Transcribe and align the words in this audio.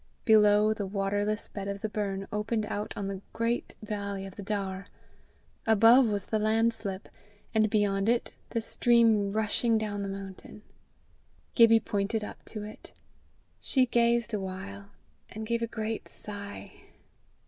Below, 0.25 0.73
the 0.73 0.87
waterless 0.87 1.47
bed 1.47 1.67
of 1.67 1.81
the 1.81 1.87
burn 1.87 2.27
opened 2.31 2.65
out 2.65 2.91
on 2.97 3.07
the 3.07 3.21
great 3.33 3.75
valley 3.83 4.25
of 4.25 4.35
the 4.35 4.41
Daur; 4.41 4.87
above 5.67 6.07
was 6.07 6.25
the 6.25 6.39
landslip, 6.39 7.07
and 7.53 7.69
beyond 7.69 8.09
it 8.09 8.33
the 8.49 8.61
stream 8.61 9.31
rushing 9.31 9.77
down 9.77 10.01
the 10.01 10.09
mountain. 10.09 10.63
Gibbie 11.53 11.79
pointed 11.81 12.23
up 12.23 12.43
to 12.45 12.63
it. 12.63 12.93
She 13.59 13.85
gazed 13.85 14.33
a 14.33 14.39
while, 14.41 14.89
and 15.29 15.45
gave 15.45 15.61
a 15.61 15.67
great 15.67 16.07
sigh. 16.07 16.71